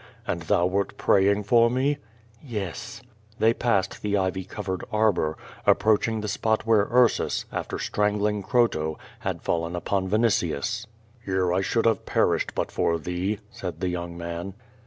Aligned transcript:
And 0.25 0.41
thou 0.41 0.65
wert 0.65 0.97
praying 0.97 1.43
for 1.43 1.69
me?" 1.69 1.93
,^\ 1.69 1.93
"Yes." 2.43 3.03
They 3.37 3.53
passed 3.53 4.01
the 4.01 4.17
ivy 4.17 4.43
covered 4.43 4.83
arbor, 4.91 5.37
approaching 5.67 6.21
the 6.21 6.27
spot 6.27 6.65
where 6.65 6.87
I'rsus, 6.87 7.45
after 7.51 7.77
strangling 7.77 8.41
Croto, 8.41 8.95
had 9.19 9.43
fallen 9.43 9.75
upon 9.75 10.09
Vinitius. 10.09 10.87
"Here 11.23 11.53
I 11.53 11.61
should 11.61 11.85
have 11.85 12.07
perished 12.07 12.55
but 12.55 12.71
for 12.71 12.97
thee," 12.97 13.41
said 13.51 13.79
the 13.79 13.89
young 13.89 14.17
man. 14.17 14.55